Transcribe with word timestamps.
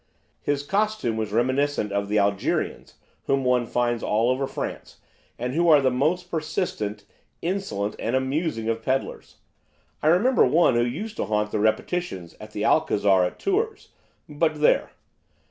His 0.41 0.63
costume 0.63 1.15
was 1.15 1.31
reminiscent 1.31 1.91
of 1.91 2.09
the 2.09 2.17
'Algerians' 2.17 2.95
whom 3.27 3.43
one 3.45 3.67
finds 3.67 4.01
all 4.01 4.31
over 4.31 4.47
France, 4.47 4.97
and 5.37 5.53
who 5.53 5.69
are 5.69 5.79
the 5.79 5.91
most 5.91 6.31
persistent, 6.31 7.05
insolent 7.43 7.95
and 7.99 8.15
amusing 8.15 8.67
of 8.67 8.81
pedlars. 8.81 9.35
I 10.01 10.07
remember 10.07 10.43
one 10.43 10.73
who 10.73 10.83
used 10.83 11.17
to 11.17 11.25
haunt 11.25 11.51
the 11.51 11.59
répétitions 11.59 12.33
at 12.39 12.49
the 12.49 12.65
Alcazar 12.65 13.23
at 13.23 13.37
Tours, 13.37 13.89
but 14.27 14.59
there! 14.59 14.89